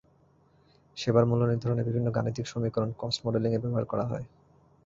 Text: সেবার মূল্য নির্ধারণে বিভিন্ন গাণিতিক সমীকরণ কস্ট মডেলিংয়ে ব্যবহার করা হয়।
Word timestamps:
সেবার 0.97 1.23
মূল্য 1.25 1.43
নির্ধারণে 1.45 1.83
বিভিন্ন 1.83 2.07
গাণিতিক 2.11 2.45
সমীকরণ 2.47 2.89
কস্ট 2.97 3.19
মডেলিংয়ে 3.25 3.61
ব্যবহার 3.63 3.85
করা 3.91 4.05
হয়। 4.05 4.25